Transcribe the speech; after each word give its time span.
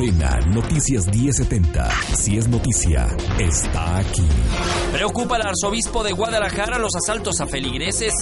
Cadena 0.00 0.40
Noticias 0.46 1.06
1070. 1.08 1.90
Si 2.14 2.38
es 2.38 2.48
noticia, 2.48 3.06
está 3.38 3.98
aquí. 3.98 4.26
Preocupa 4.94 5.36
al 5.36 5.42
arzobispo 5.42 6.02
de 6.02 6.12
Guadalajara 6.12 6.78
los 6.78 6.92
asaltos 6.96 7.38
a 7.42 7.46
feligreses. 7.46 8.14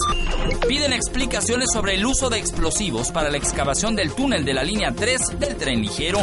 Piden 0.67 0.91
explicaciones 0.91 1.69
sobre 1.71 1.95
el 1.95 2.05
uso 2.05 2.29
de 2.29 2.37
explosivos 2.37 3.11
para 3.11 3.29
la 3.29 3.37
excavación 3.37 3.95
del 3.95 4.11
túnel 4.11 4.43
de 4.43 4.53
la 4.55 4.63
línea 4.63 4.91
3 4.91 5.39
del 5.39 5.55
tren 5.55 5.81
ligero. 5.81 6.19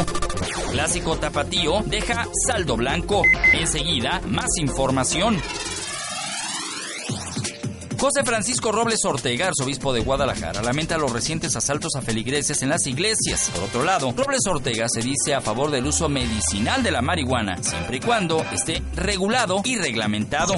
Clásico 0.73 1.17
tapatío 1.17 1.81
deja 1.87 2.27
saldo 2.45 2.77
blanco. 2.77 3.23
Enseguida, 3.53 4.21
más 4.27 4.49
información. 4.61 5.41
José 7.99 8.23
Francisco 8.23 8.71
Robles 8.71 9.03
Ortega, 9.05 9.47
arzobispo 9.47 9.91
de 9.91 10.01
Guadalajara, 10.01 10.61
lamenta 10.61 10.97
los 10.97 11.11
recientes 11.11 11.55
asaltos 11.55 11.95
a 11.95 12.01
feligreses 12.01 12.61
en 12.61 12.69
las 12.69 12.85
iglesias. 12.85 13.49
Por 13.53 13.63
otro 13.63 13.83
lado, 13.83 14.13
Robles 14.15 14.45
Ortega 14.47 14.87
se 14.87 15.01
dice 15.01 15.33
a 15.33 15.41
favor 15.41 15.71
del 15.71 15.85
uso 15.85 16.07
medicinal 16.07 16.83
de 16.83 16.91
la 16.91 17.01
marihuana, 17.01 17.57
siempre 17.61 17.97
y 17.97 17.99
cuando 17.99 18.43
esté 18.51 18.83
regulado 18.95 19.61
y 19.63 19.77
reglamentado. 19.77 20.53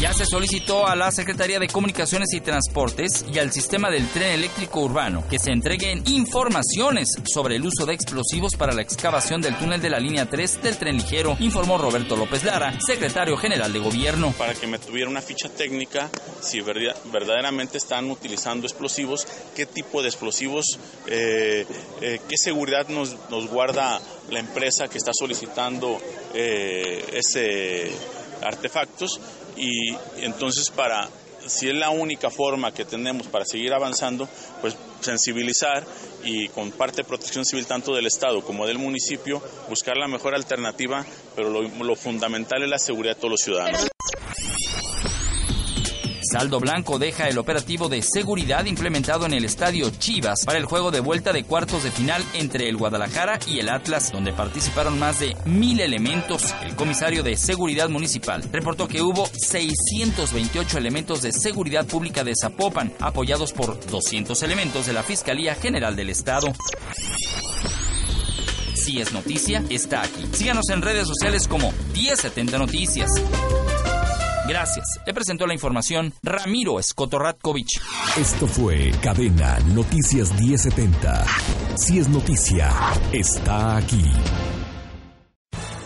Ya 0.00 0.14
se 0.14 0.24
solicitó 0.24 0.86
a 0.86 0.96
la 0.96 1.10
Secretaría 1.10 1.58
de 1.58 1.66
Comunicaciones 1.66 2.32
y 2.32 2.40
Transportes 2.40 3.26
y 3.30 3.38
al 3.38 3.52
sistema 3.52 3.90
del 3.90 4.08
tren 4.08 4.32
eléctrico 4.32 4.80
urbano 4.80 5.22
que 5.28 5.38
se 5.38 5.52
entreguen 5.52 6.02
informaciones 6.06 7.10
sobre 7.30 7.56
el 7.56 7.66
uso 7.66 7.84
de 7.84 7.92
explosivos 7.92 8.56
para 8.56 8.72
la 8.72 8.80
excavación 8.80 9.42
del 9.42 9.58
túnel 9.58 9.82
de 9.82 9.90
la 9.90 10.00
línea 10.00 10.24
3 10.24 10.62
del 10.62 10.78
tren 10.78 10.96
ligero, 10.96 11.36
informó 11.40 11.76
Roberto 11.76 12.16
López 12.16 12.44
Lara, 12.44 12.80
secretario 12.80 13.36
general 13.36 13.74
de 13.74 13.78
gobierno. 13.78 14.32
Para 14.38 14.54
que 14.54 14.66
me 14.66 14.78
tuviera 14.78 15.10
una 15.10 15.20
ficha 15.20 15.50
técnica, 15.50 16.08
si 16.40 16.62
verdaderamente 16.62 17.76
están 17.76 18.10
utilizando 18.10 18.66
explosivos, 18.66 19.26
qué 19.54 19.66
tipo 19.66 20.00
de 20.00 20.08
explosivos, 20.08 20.78
eh, 21.08 21.66
eh, 22.00 22.20
qué 22.26 22.38
seguridad 22.38 22.88
nos, 22.88 23.18
guarda 23.50 24.00
la 24.30 24.38
empresa 24.38 24.88
que 24.88 24.96
está 24.96 25.12
solicitando 25.12 26.00
eh, 26.32 27.04
ese 27.12 27.92
artefactos 28.42 29.20
y 29.56 29.94
entonces 30.18 30.70
para 30.70 31.08
si 31.46 31.68
es 31.68 31.74
la 31.74 31.90
única 31.90 32.30
forma 32.30 32.72
que 32.72 32.84
tenemos 32.84 33.26
para 33.26 33.44
seguir 33.44 33.72
avanzando, 33.72 34.28
pues 34.60 34.76
sensibilizar 35.00 35.84
y 36.22 36.48
con 36.48 36.70
parte 36.70 36.98
de 36.98 37.04
protección 37.04 37.44
civil 37.44 37.66
tanto 37.66 37.94
del 37.94 38.06
Estado 38.06 38.42
como 38.42 38.66
del 38.66 38.78
municipio, 38.78 39.42
buscar 39.68 39.96
la 39.96 40.06
mejor 40.06 40.34
alternativa, 40.34 41.04
pero 41.34 41.50
lo, 41.50 41.62
lo 41.62 41.96
fundamental 41.96 42.62
es 42.62 42.68
la 42.68 42.78
seguridad 42.78 43.14
de 43.14 43.20
todos 43.20 43.30
los 43.32 43.40
ciudadanos. 43.40 43.88
Saldo 46.30 46.60
Blanco 46.60 47.00
deja 47.00 47.26
el 47.26 47.38
operativo 47.38 47.88
de 47.88 48.02
seguridad 48.02 48.64
implementado 48.66 49.26
en 49.26 49.32
el 49.32 49.44
estadio 49.44 49.90
Chivas 49.90 50.44
para 50.44 50.58
el 50.58 50.64
juego 50.64 50.92
de 50.92 51.00
vuelta 51.00 51.32
de 51.32 51.42
cuartos 51.42 51.82
de 51.82 51.90
final 51.90 52.22
entre 52.34 52.68
el 52.68 52.76
Guadalajara 52.76 53.40
y 53.48 53.58
el 53.58 53.68
Atlas, 53.68 54.12
donde 54.12 54.32
participaron 54.32 54.96
más 54.96 55.18
de 55.18 55.36
mil 55.44 55.80
elementos. 55.80 56.54
El 56.62 56.76
comisario 56.76 57.24
de 57.24 57.36
Seguridad 57.36 57.88
Municipal 57.88 58.44
reportó 58.52 58.86
que 58.86 59.02
hubo 59.02 59.26
628 59.26 60.78
elementos 60.78 61.20
de 61.20 61.32
seguridad 61.32 61.84
pública 61.84 62.22
de 62.22 62.34
Zapopan, 62.40 62.92
apoyados 63.00 63.52
por 63.52 63.84
200 63.86 64.40
elementos 64.44 64.86
de 64.86 64.92
la 64.92 65.02
Fiscalía 65.02 65.56
General 65.56 65.96
del 65.96 66.10
Estado. 66.10 66.46
Si 68.74 69.00
es 69.00 69.12
noticia, 69.12 69.64
está 69.68 70.02
aquí. 70.02 70.28
Síganos 70.32 70.68
en 70.70 70.80
redes 70.80 71.08
sociales 71.08 71.48
como 71.48 71.72
1070 71.92 72.56
Noticias. 72.56 73.10
Gracias. 74.50 74.98
Le 75.06 75.14
presentó 75.14 75.46
la 75.46 75.54
información 75.54 76.12
Ramiro 76.24 76.82
Skotoratkovich. 76.82 77.80
Esto 78.16 78.48
fue 78.48 78.90
Cadena 79.00 79.60
Noticias 79.60 80.32
1070. 80.40 81.24
Si 81.76 82.00
es 82.00 82.08
noticia, 82.08 82.68
está 83.12 83.76
aquí. 83.76 84.02